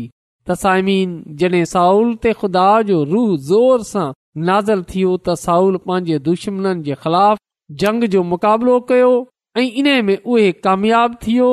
त 0.50 0.58
साइमीन 0.66 1.16
जड॒हिं 1.42 1.64
साउल 1.76 2.14
ते 2.26 2.32
खुदा 2.44 2.66
जो 2.92 3.00
रूह 3.14 3.36
ज़ोर 3.54 3.88
सां 3.94 4.08
नाज़ल 4.52 4.82
थियो 4.92 5.16
त 5.18 5.38
साउल 5.48 5.80
पंहिंजे 5.88 6.18
दुश्मन 6.30 6.82
जे 6.90 7.00
ख़िलाफ़ 7.06 7.44
जंग 7.84 8.12
जो 8.16 8.28
मुक़ाबिलो 8.36 8.80
कयो 8.92 9.12
ऐं 9.58 9.70
इने 9.80 10.00
में 10.06 10.16
उहे 10.16 10.50
कामयाब 10.64 11.14
थियो 11.26 11.46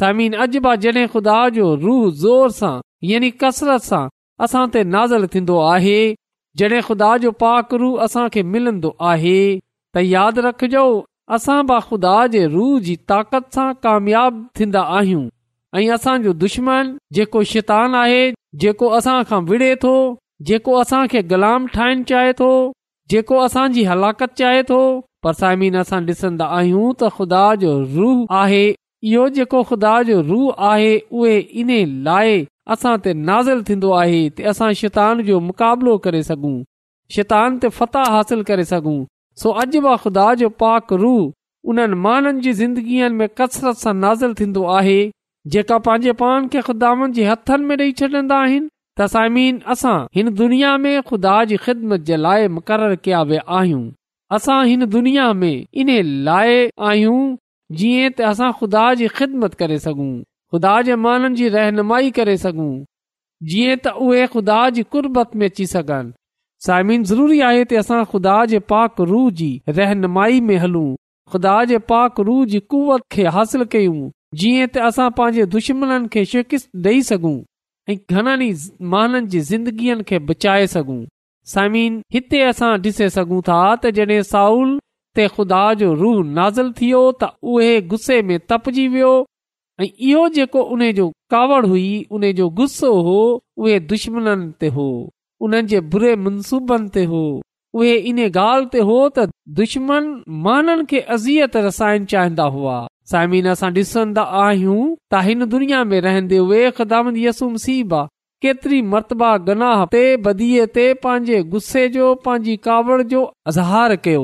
समीन 0.00 0.32
अज 0.44 0.56
जॾहिं 0.82 1.06
ख़ुदा 1.14 1.38
जो 1.56 1.64
रूह 1.84 2.10
ज़ोर 2.20 2.50
सां 2.58 2.74
यानी 3.10 3.30
कसरत 3.42 3.82
सां 3.88 4.02
असां 4.46 4.62
ते 4.76 4.84
नाज़ 4.92 5.14
थींदो 5.34 5.56
आहे 5.72 5.98
जॾहिं 6.60 6.80
ख़ुदा 6.86 7.10
जो 7.24 7.32
पाक 7.42 7.74
रूह 7.82 8.00
असां 8.06 8.26
खे 8.36 8.42
मिलंदो 8.52 8.94
आहे 9.10 9.36
त 9.58 10.04
यादि 10.12 10.44
रखजो 10.46 10.84
असां 11.38 11.58
बि 11.72 11.80
खुदा 11.88 12.14
जे 12.36 12.44
रूह 12.54 12.70
जी 12.88 12.96
ताक़त 13.12 13.50
सां 13.58 13.66
कामयाब 13.88 14.40
थींदा 14.60 14.82
आहियूं 15.00 15.24
ऐं 15.80 15.84
असांजो 15.98 16.32
दुश्मन 16.44 16.88
जेको 17.18 17.42
शैतान 17.52 17.98
आहे 18.04 18.22
जेको 18.64 18.90
असां 19.00 19.18
खां 19.32 19.42
विड़े 19.52 19.70
थो 19.84 19.92
जेको 20.52 20.80
असां 20.86 21.02
खे 21.12 21.22
गुलाम 21.34 21.68
ठाहिण 21.76 22.02
चाहे 22.12 22.32
थो 22.42 22.52
जेको 23.14 23.44
असांजी 23.48 23.84
हलाकत 23.92 24.34
चाहे 24.42 24.64
थो 24.72 24.80
पर 25.24 25.32
साइमिन 25.40 25.74
असां 25.78 25.98
ॾिसंदा 26.08 26.44
आहियूं 26.58 26.92
त 27.00 27.08
ख़ुदा 27.16 27.40
जो 27.62 27.72
रूह 27.96 28.36
आहे 28.42 28.60
इहो 29.08 29.24
जेको 29.38 29.60
ख़ुदा 29.70 29.90
जो 30.10 30.20
रूह 30.30 30.62
आहे 30.68 30.92
उहे 31.18 31.34
इन 31.62 31.72
लाइ 32.06 32.38
असां 32.74 32.94
ते 33.06 33.12
नाज़िल 33.30 33.60
थींदो 33.70 33.90
आहे 33.98 34.22
ते 34.38 34.46
असां 34.52 34.70
शैतान 34.80 35.20
जो 35.26 35.40
मुक़ाबिलो 35.50 35.96
करे 36.06 36.22
सघूं 36.30 36.54
शैतान 37.16 37.58
ते 37.64 37.68
फतह 37.80 38.10
हासिल 38.16 38.42
करे 38.52 38.66
सघूं 38.72 38.96
सो 39.42 39.52
अॼु 39.64 39.84
बि 39.88 39.96
ख़ुदा 40.06 40.24
जो 40.44 40.50
पाक 40.64 40.92
रूह 41.04 41.20
उन्हनि 41.72 42.00
माननि 42.06 42.40
जी 42.46 42.52
ज़िंदगीअ 42.64 43.12
में 43.20 43.26
कसरत 43.42 43.82
सां 43.84 43.94
नाज़िल 44.08 44.34
थींदो 44.42 44.66
आहे 44.78 44.98
जेका 45.56 45.78
पंहिंजे 45.88 46.16
पान 46.24 46.48
खे 46.54 46.64
ख़ुदानि 46.72 47.12
जे 47.20 47.28
हथनि 47.34 47.64
में 47.72 47.76
डे॒ई 47.82 47.92
छॾंदा 48.04 48.40
आहिनि 48.48 48.68
त 49.02 49.12
साइमीन 49.16 49.60
असां 49.76 49.96
हिन 50.20 50.34
दुनिया 50.42 50.76
में 50.86 50.92
ख़ुदा 51.12 51.36
जी 51.52 51.60
ख़िदमत 51.68 52.08
जे 52.12 52.24
लाइ 52.26 52.52
मुक़ररु 52.60 53.00
कया 53.08 53.22
विया 53.32 53.46
आहियूं 53.60 53.84
असां 54.36 54.64
हिन 54.68 54.84
दुनिया 54.90 55.32
में 55.38 55.64
इन 55.82 55.88
लाइ 56.26 56.58
आहियूं 56.88 57.22
जीअं 57.78 58.10
त 58.18 58.28
असां 58.32 58.50
ख़ुदा 58.58 58.82
जी 59.00 59.06
ख़िदमत 59.16 59.54
करे 59.62 59.78
सघूं 59.86 60.10
ख़ुदा 60.54 60.74
जे 60.88 60.96
माननि 61.06 61.34
जी 61.40 61.48
रहनुमाई 61.54 62.10
करे 62.20 62.36
सघूं 62.44 62.70
जीअं 63.52 63.74
त 63.86 63.94
उहे 64.06 64.26
ख़ुदा 64.34 64.58
जी 64.78 64.84
कुर्बत 64.96 65.34
में 65.42 65.46
अची 65.48 65.66
सघनि 65.72 66.12
साइमिन 66.68 67.02
ज़रूरी 67.12 67.40
आहे 67.50 67.64
त 67.72 67.82
असां 67.82 67.98
ख़ुदा 68.14 68.36
जे 68.54 68.62
पाक 68.74 69.04
रूह 69.12 69.26
जी 69.42 69.50
रहनुमाई 69.80 70.40
में 70.50 70.56
हलूं 70.66 70.86
ख़ुदा 71.32 71.56
जे 71.74 71.82
पाक 71.92 72.24
रूह 72.30 72.44
जी 72.54 72.62
कुवत 72.74 73.06
खे 73.16 73.26
हासिल 73.38 73.66
कयूं 73.76 74.02
जीअं 74.40 74.66
त 74.66 74.90
असां 74.90 75.10
पंहिंजे 75.20 75.50
दुश्मन 75.56 76.08
खे 76.16 76.24
शिकिस्त 76.34 76.70
ॾेई 76.90 77.06
सघूं 77.14 77.36
ऐं 77.92 77.98
घणनि 78.20 78.50
ई 78.50 78.90
माननि 78.96 79.30
जी 79.36 79.40
ज़िंदगीअ 79.52 79.98
खे 80.12 80.26
बचाए 80.32 80.66
सघूं 80.76 81.00
साइमिन 81.48 81.92
हिते 82.12 82.38
डि॒से 82.84 83.06
सघूं 83.10 83.40
था 83.48 83.58
साउल 84.32 84.76
ते 85.14 85.26
खुदा 85.36 85.62
जो 85.78 85.92
रूह 86.00 86.22
नाज़िलियो 86.36 87.00
त 87.22 87.30
उहे 87.52 87.80
गुसे 87.92 88.20
में 88.30 88.38
तपजी 88.52 88.86
वियो 88.88 89.26
कावड़ 91.32 91.64
हुई 91.66 92.32
जो 92.40 92.48
गुस्सो 92.60 92.92
हो 93.08 93.16
उहे 93.58 93.78
दुश्मन 93.94 94.44
ते 94.60 94.68
हो 94.76 94.86
उन 95.46 95.60
जे 95.72 95.80
बुरे 95.94 96.14
मनसूबनि 96.26 96.88
ते 96.94 97.04
हो 97.12 97.22
उहे 97.74 97.94
इन 98.12 98.18
गालो 98.38 99.00
त 99.18 99.26
दुश्मन 99.60 100.04
माननि 100.46 100.84
खे 100.90 101.00
अज़ियत 101.16 101.56
रसायन 101.66 102.04
चाहींदा 102.12 102.44
हुआ 102.56 102.76
साइमिन 103.10 103.46
असां 103.54 103.70
डि॒संदा 103.76 104.22
आहियूं 104.44 104.80
त 105.10 105.12
हिन 105.28 105.40
दुनिया 105.54 105.80
में 105.92 106.00
रहंदे 106.00 106.38
उहे 106.46 106.62
केतिरी 108.42 108.80
मरतबा 108.92 109.30
गनाह 109.46 109.80
ते 109.94 110.02
ब॒ 110.26 110.32
ते 110.76 110.84
पंहिंजे 111.02 111.40
गुस्से 111.54 111.80
जो 111.96 112.04
पंहिंजी 112.26 112.54
कावड़ 112.66 113.02
जो 113.10 113.24
अज़हार 113.50 113.94
कयो 114.06 114.22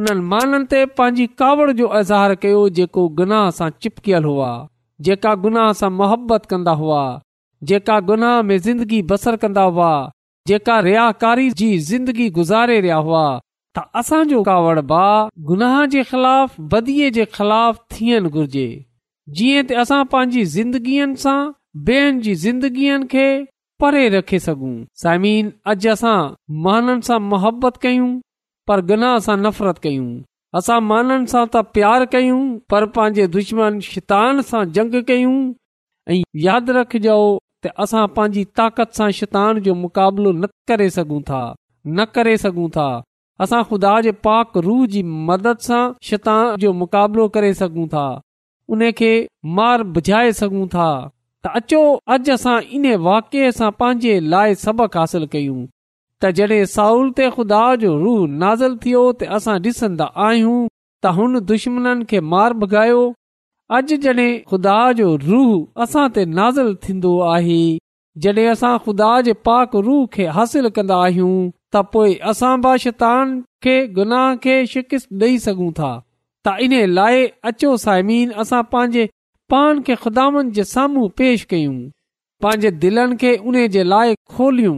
उन्हनि 0.00 0.20
माननि 0.30 0.66
ते 0.74 0.84
पंहिंजी 1.00 1.26
कावड़ 1.42 1.70
जो 1.80 1.86
अज़हार 2.00 2.34
कयो 2.44 2.62
जेको 2.78 3.04
गनाह 3.18 3.50
सां 3.58 3.68
चिपकियल 3.82 4.24
हुआ 4.30 4.48
जेका 5.08 5.34
गुनाह 5.44 5.72
सां 5.82 5.90
मुहबत 5.98 6.46
कंदा 6.54 6.74
हुआ 6.84 7.02
जेका 7.72 7.98
गुनाह 8.12 8.40
में 8.50 8.56
ज़िंदगी 8.68 9.02
बसर 9.12 9.36
कंदा 9.44 9.66
हुआ 9.74 9.92
जेका 10.52 10.78
रिया 10.88 11.06
जी 11.60 11.70
ज़िंदगी 11.92 12.30
गुज़ारे 12.40 12.80
रहिया 12.80 12.96
हुआ 13.10 13.26
त 13.78 13.84
असांजो 14.02 14.42
कावड़ 14.50 14.80
भा 14.94 15.04
गुनाह 15.52 15.76
जे 15.96 16.02
ख़िलाफ़ 16.12 16.60
जे 17.18 17.24
ख़िलाफ़ 17.36 17.84
थियण 17.96 18.28
घुर्जे 18.34 18.68
जीअं 19.40 19.78
असां 19.84 20.04
पंहिंजी 20.14 20.44
ज़िंदगीअ 20.58 21.10
सां 21.26 21.38
ज़िंदगीअ 21.76 22.98
खे 23.10 23.26
परे 23.80 24.08
रखे 24.16 24.38
सघूं 24.44 24.72
साइमीन 25.02 25.52
अॼु 25.70 25.90
असां 25.90 26.14
माननि 26.64 27.02
सां 27.06 27.18
मुहबत 27.22 27.76
कयूं 27.82 28.08
पर 28.68 28.80
गना 28.86 29.12
असां 29.14 29.36
नफ़रत 29.40 29.78
कयूं 29.82 30.08
असां 30.58 30.80
माननि 30.86 31.26
सां 31.34 31.44
त 31.52 31.62
प्यारु 31.74 32.06
कयूं 32.12 32.40
पर 32.70 32.86
पंहिंजे 32.96 33.26
दुश्मन 33.36 33.78
शतान 33.90 34.40
सां 34.48 34.62
जंग 34.78 34.94
कयूं 35.08 35.36
ऐं 36.14 36.18
यादि 36.46 36.72
रखजो 36.80 37.16
त 37.64 37.72
असां 37.86 38.06
पंहिंजी 38.16 38.44
ताक़त 38.58 38.92
सां 38.98 39.10
शितान 39.20 39.60
जो 39.68 39.74
मुक़ाबलो 39.84 40.32
न 40.40 40.50
करे 40.68 40.90
सघूं 40.98 41.20
था 41.30 41.42
न 41.86 42.04
करे 42.14 42.36
सघूं 42.46 42.68
था 42.78 42.88
असां 43.46 43.62
ख़ुदा 43.70 43.94
जे 44.08 44.12
पाक 44.28 44.56
रूह 44.68 44.84
जी 44.96 45.02
मदद 45.30 45.58
सां 45.70 45.82
शतान 46.10 46.54
जो 46.66 46.72
मुक़ाबलो 46.82 47.28
करे 47.38 47.54
सघूं 47.62 47.86
था 47.96 48.04
उन 48.76 48.90
खे 49.02 49.14
मार 49.60 49.82
बुझाए 49.98 50.32
सघूं 50.42 50.66
था 50.76 50.90
त 51.44 51.46
अचो 51.58 51.78
अॼु 52.14 52.32
असां 52.32 52.56
इन 52.76 52.86
वाके 53.06 53.50
सां 53.58 53.70
पंहिंजे 53.82 54.14
लाइ 54.32 54.54
सबक़ 54.62 54.96
हासिल 54.98 55.24
कयूं 55.34 55.60
त 56.22 56.30
जॾहिं 56.38 56.64
साउल 56.72 57.06
ते 57.20 57.28
ख़ुदा 57.36 57.60
जो 57.84 57.92
रूह 58.00 58.18
नाज़ुल 58.42 58.72
थियो 58.82 59.04
त 59.20 59.28
असां 59.36 59.54
ॾिसंदा 59.70 60.06
आहियूं 60.24 60.58
त 61.04 61.12
हुन 61.18 61.38
दुश्मन 61.52 62.02
खे 62.10 62.20
मार 62.34 62.52
भॻायो 62.64 62.98
अॼु 63.78 63.96
जॾहिं 64.06 64.28
खुदा 64.50 64.74
जो 64.98 65.06
रूह 65.30 65.82
असां 65.86 66.04
ते 66.18 66.24
नाज़ 66.40 66.60
थीन्दो 66.86 67.12
आहे 67.36 67.60
जड॒हिं 68.24 68.46
असां 68.56 68.72
ख़ुदा 68.88 69.12
जे 69.30 69.36
पाक 69.50 69.76
रूह 69.88 70.02
खे 70.18 70.26
हासिल 70.40 70.68
कंदा 70.80 70.98
आहियूं 71.06 71.38
त 71.74 71.82
पोए 71.94 72.10
असां 72.34 72.58
शैतान 72.86 73.32
खे 73.68 73.78
गुनाह 74.00 74.28
खे 74.46 74.58
शिकिस्त 74.74 75.08
ॾेई 75.24 75.38
सघूं 75.48 75.70
था 75.80 75.90
त 76.48 76.56
इन 76.68 76.76
लाइ 77.00 77.26
अचो 77.52 77.72
साइमीन 77.86 78.36
असां 78.44 78.62
पंहिंजे 78.76 79.06
पाण 79.50 79.80
खे 79.86 79.94
खुदान 80.02 80.50
जे 80.56 80.64
साम्हूं 80.72 81.06
पेश 81.20 81.44
कयूं 81.50 81.74
पंहिंजे 82.42 82.70
दिलनि 82.82 83.16
खे 83.22 83.30
खोलियूं 84.34 84.76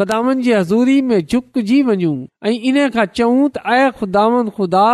खुदानि 0.00 0.34
जी 0.44 0.52
हज़ूरी 0.52 1.00
में 1.08 1.24
झुकजी 1.30 1.80
वञूं 1.88 2.14
ऐं 2.48 2.52
इन 2.68 2.78
खां 2.96 3.04
चऊं 3.18 3.48
त 3.56 3.64
आए 3.72 3.88
खुदा 4.02 4.22
ख़ुदा 4.58 4.86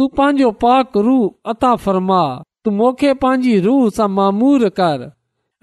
तू 0.00 0.06
पंहिंजो 0.20 0.50
पाक 0.66 0.96
रूह 1.08 1.26
अता 1.54 1.72
फ़र्मा 1.86 2.20
तू 2.66 2.70
मोखे 2.78 3.12
पंहिंजी 3.24 3.58
रूह 3.66 3.82
सां 3.98 4.08
मामूर 4.20 4.68
कर 4.78 5.04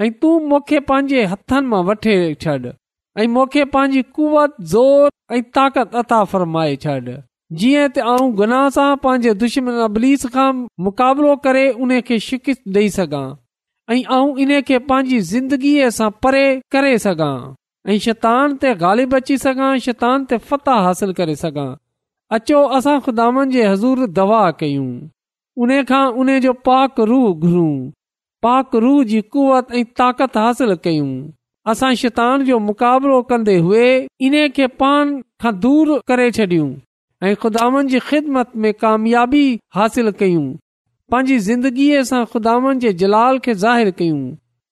ऐं 0.02 0.12
तूं 0.24 0.34
मूंखे 0.52 0.80
पंहिंजे 0.92 1.24
हथनि 1.34 1.66
मां 1.76 1.82
वठे 1.92 2.18
छॾ 2.44 2.58
ऐं 2.60 3.32
मूंखे 3.40 3.66
पंहिंजी 3.78 4.04
कुवत 4.20 4.62
ज़ोर 4.76 5.10
ऐं 5.38 5.42
ताक़त 5.60 6.00
अता 6.04 6.24
फरमाए 6.36 6.76
छॾ 6.88 7.00
जीअं 7.58 7.88
त 7.94 8.00
आऊं 8.10 8.30
ग़नाह 8.40 8.66
सां 8.74 8.90
पंहिंजे 9.04 9.34
दुश्मन 9.44 9.78
अबलीस 9.84 10.26
खां 10.34 10.50
मुक़ाबिलो 10.88 11.36
करे 11.46 11.64
उन 11.86 11.92
खे 12.10 12.16
शिकिस्त 12.26 12.62
ॾेई 12.78 12.90
सघां 12.96 13.24
ऐं 13.94 14.36
इन 14.44 14.52
खे 14.68 14.78
पंहिंजी 14.90 15.20
ज़िंदगीअ 15.30 15.90
सां 15.96 16.10
परे 16.26 16.44
करे 16.76 16.92
सघां 17.06 17.32
ऐं 17.94 17.98
शैतान 18.06 18.56
ते 18.66 18.74
ग़ालिब 18.84 19.16
अची 19.22 19.38
सघां 19.46 19.72
शैतान 19.86 20.26
ते 20.34 20.38
फतह 20.52 20.84
हासिल 20.90 21.14
करे 21.22 21.36
सघां 21.46 21.68
अचो 22.38 22.60
असां 22.80 22.98
ख़ुदानि 23.08 23.46
जे 23.56 23.64
हज़ूर 23.68 24.06
दवा 24.22 24.42
कयूं 24.62 24.88
उन 25.66 25.74
खां 25.94 26.04
उन 26.26 26.30
जो 26.46 26.54
पाक 26.70 27.00
रूह 27.14 27.28
घुरूं 27.48 27.72
पाक 28.48 28.76
रूह 28.86 29.00
जी 29.14 29.22
कुवत 29.38 29.74
ऐं 29.80 29.84
ताक़त 30.04 30.38
हासिल 30.44 30.76
कयूं 30.86 31.10
असां 31.74 31.94
शैतान 32.04 32.46
जो 32.52 32.60
मुक़ाबिलो 32.68 33.22
कन्दे 33.34 33.58
हुए 33.70 33.90
इन्हे 34.30 34.68
पान 34.84 35.16
खां 35.42 35.56
दूर 35.66 35.96
करे 36.14 36.30
छॾियूं 36.40 36.70
ऐं 37.24 37.34
ख़ुदान 37.36 37.88
जी 37.88 38.00
ख़िदमत 38.00 38.52
में 38.66 38.74
कामयाबी 38.82 39.48
हासिल 39.76 40.12
कयूं 40.20 40.44
पंहिंजी 41.12 41.38
ज़िंदगीअ 41.48 42.04
सां 42.10 42.24
ख़ुदान 42.34 42.80
जे 42.80 42.92
जलाल 43.02 43.40
खे 43.48 43.54
ज़ाहिर 43.64 43.90
कयूं 43.98 44.22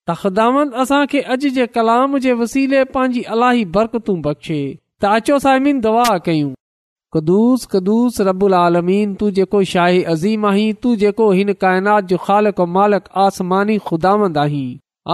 त 0.10 0.16
ख़ुदांद 0.22 0.74
असांखे 0.84 1.22
अॼु 1.36 1.50
जे 1.58 1.66
कलाम 1.80 2.18
जे 2.26 2.34
वसीले 2.44 2.84
पंहिंजी 2.94 3.22
अलाही 3.36 3.66
बरकतूं 3.78 4.16
बख़्शे 4.30 4.60
त 5.02 5.12
अचो 5.18 5.40
साइमिन 5.48 5.80
दुआ 5.88 6.18
कयूं 6.30 6.54
ख़ुदूस 7.16 7.68
कदुस 7.76 8.22
रबुल 8.30 8.54
आलमीन 8.64 9.16
तू 9.24 9.30
जेको 9.42 9.64
शाही 9.76 10.02
अज़ीम 10.16 10.46
आहीं 10.54 10.74
तू 10.84 10.96
जेको 11.06 11.32
हिन 11.40 11.54
काइनात 11.68 12.06
जो 12.14 12.18
ख़ालक 12.30 12.62
मालिक 12.80 13.10
आसमानी 13.28 13.78
ख़ुदांद 13.88 14.38
आहीं 14.48 14.66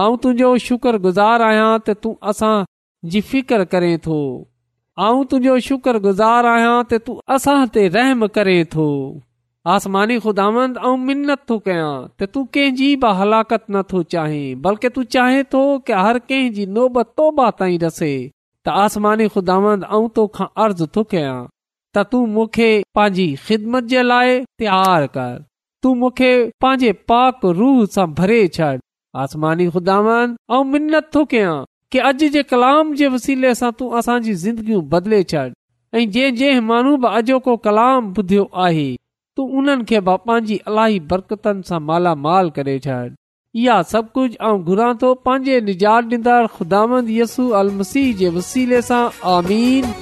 ऐं 0.06 0.16
तुंहिंजो 0.22 0.56
शुक्रगुज़ार 0.70 1.48
आहियां 1.52 1.70
त 1.88 1.98
तूं 2.04 2.14
असां 2.34 2.54
जी 3.16 3.26
फिकर 3.32 3.70
करें 3.74 3.94
थो 4.08 4.20
आउं 5.02 5.24
तुंहिंजो 5.30 5.54
शुक्रगुज़ार 5.66 6.46
आहियां 6.48 6.72
त 6.90 6.98
तूं 7.06 7.14
असां 7.36 7.54
ते 7.76 7.84
रहम 7.94 8.20
करे 8.36 8.52
थो 8.74 8.82
आसमानी 9.76 10.18
ख़ुदांद 10.26 10.78
मिन्नत 11.06 11.42
थो 11.50 11.56
कयां 11.64 11.88
त 11.94 12.28
तूं 12.36 12.42
कंहिंजी 12.56 12.90
बि 13.04 13.10
हलाकत 13.20 13.64
नथो 13.78 14.02
चाहीं 14.14 14.54
बल्कि 14.66 14.90
तूं 14.98 15.04
चाहे 15.16 15.40
थो 15.56 15.62
की 15.88 15.98
हर 16.02 16.20
कंहिंजी 16.34 16.66
नोबत 16.76 17.10
तोबा 17.22 17.48
ताईं 17.62 17.78
रसे 17.86 18.12
त 18.12 18.76
आसमानी 18.84 19.28
ख़ुदांद 19.38 19.88
ऐं 19.98 20.02
तोखां 20.20 20.48
अर्ज़ु 20.68 20.88
थो 20.98 21.06
कयां 21.16 21.34
त 21.42 22.06
तूं 22.14 22.22
मूंखे 22.38 22.70
पंहिंजी 23.00 23.26
ख़िदमत 23.50 23.90
जे 23.94 24.06
लाइ 24.10 24.38
तयारु 24.64 25.12
कर 25.20 25.34
तूं 25.86 25.94
मूंखे 26.04 26.32
पंहिंजे 26.66 26.92
पाक 27.14 27.44
रूह 27.62 27.84
सां 27.98 28.06
भरे 28.22 28.40
छॾ 28.60 28.70
आसमानी 29.26 29.70
ख़ुदांद 29.74 30.42
मिन्नत 30.76 31.14
थो 31.18 31.28
कयां 31.36 31.58
कि 31.94 31.98
अॼु 32.06 32.12
जे 32.30 32.42
कलाम 32.50 32.92
जे 33.00 33.08
वसीले 33.08 33.54
सां 33.54 33.70
तूं 33.78 33.90
असांजी 33.98 34.32
ज़िंदगियूं 34.44 34.80
बदिले 34.94 35.22
छॾ 35.32 35.42
ऐं 35.46 36.00
जंहिं 36.14 36.34
जंहिं 36.40 36.60
माण्हू 36.70 36.96
बि 37.04 37.08
अॼोको 37.18 37.54
कलाम 37.66 38.08
ॿुधियो 38.18 38.44
आहे 38.64 38.86
तू 39.36 39.42
उन्हनि 39.58 39.84
खे 39.90 40.00
बि 40.08 40.16
पंहिंजी 40.26 40.56
अलाई 40.72 40.98
बरकतनि 41.12 41.62
सां 41.68 41.80
मालामाल 41.92 42.50
करे 42.58 42.76
छॾ 42.88 42.98
इहा 43.62 43.76
सभु 43.92 44.10
कुझु 44.18 44.36
ऐं 44.48 44.52
घुरां 44.70 44.90
थो 45.04 45.12
पंहिंजे 45.28 45.60
निजातींदार 45.70 46.46
ख़ुदांदसू 46.56 47.48
अल 47.60 47.70
मसीह 47.78 48.12
जे 48.22 48.28
वसीले 48.40 48.82
सां 48.90 49.02
आमीन 49.36 49.94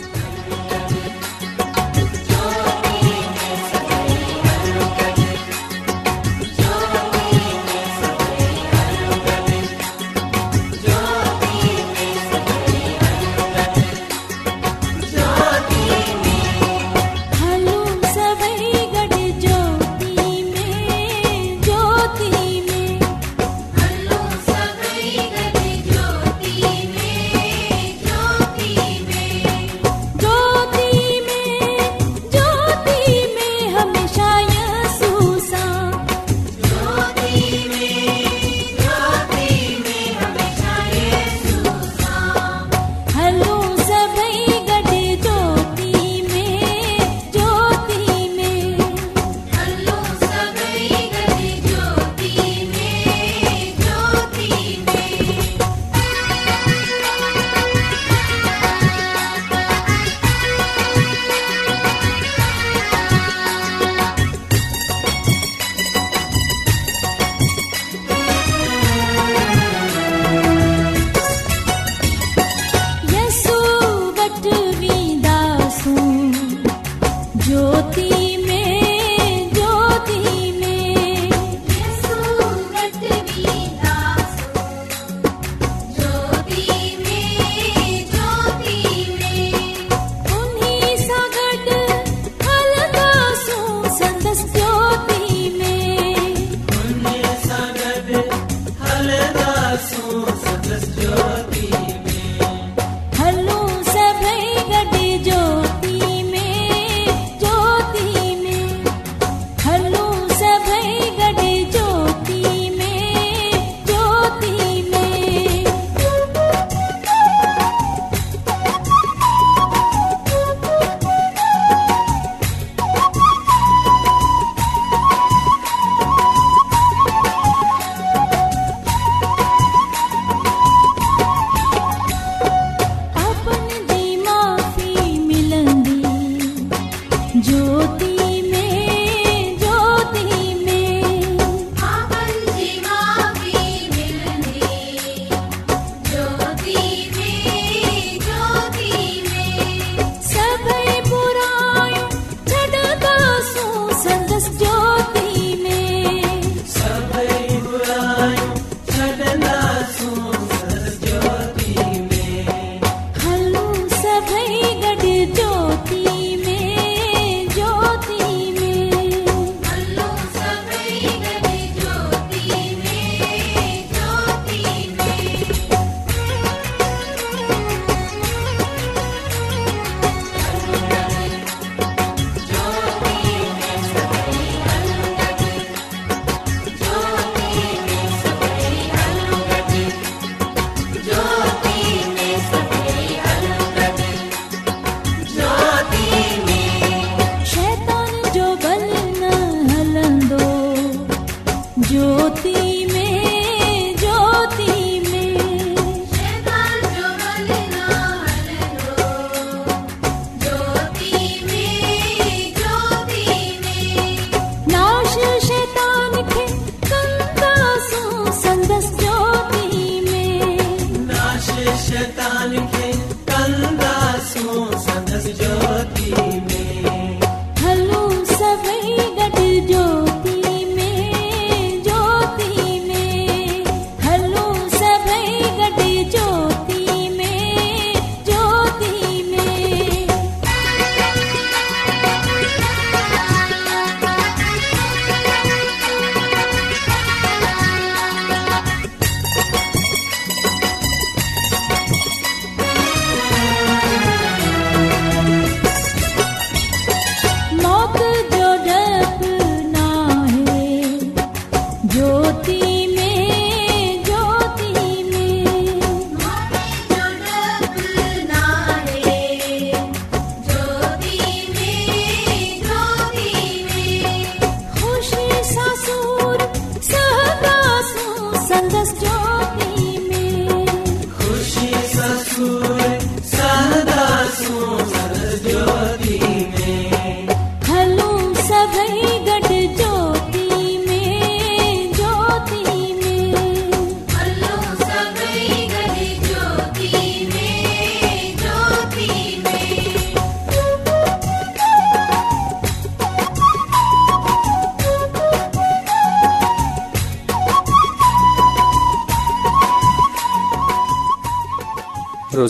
জ্যোতি 225.39 226.32